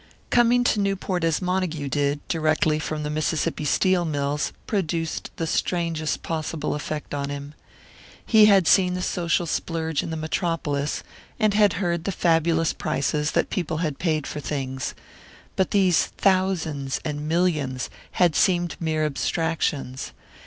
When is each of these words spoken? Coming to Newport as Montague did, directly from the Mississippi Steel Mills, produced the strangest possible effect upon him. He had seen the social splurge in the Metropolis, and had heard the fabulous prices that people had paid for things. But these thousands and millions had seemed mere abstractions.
Coming 0.31 0.63
to 0.63 0.79
Newport 0.79 1.23
as 1.23 1.43
Montague 1.43 1.87
did, 1.89 2.27
directly 2.27 2.79
from 2.79 3.03
the 3.03 3.11
Mississippi 3.11 3.65
Steel 3.65 4.03
Mills, 4.03 4.51
produced 4.65 5.29
the 5.35 5.45
strangest 5.45 6.23
possible 6.23 6.73
effect 6.73 7.13
upon 7.13 7.29
him. 7.29 7.53
He 8.25 8.45
had 8.47 8.67
seen 8.67 8.95
the 8.95 9.03
social 9.03 9.45
splurge 9.45 10.01
in 10.01 10.09
the 10.09 10.17
Metropolis, 10.17 11.03
and 11.39 11.53
had 11.53 11.73
heard 11.73 12.05
the 12.05 12.11
fabulous 12.11 12.73
prices 12.73 13.33
that 13.33 13.51
people 13.51 13.77
had 13.85 13.99
paid 13.99 14.25
for 14.25 14.39
things. 14.39 14.95
But 15.55 15.69
these 15.69 16.07
thousands 16.07 16.99
and 17.05 17.27
millions 17.29 17.91
had 18.13 18.35
seemed 18.35 18.77
mere 18.79 19.05
abstractions. 19.05 20.13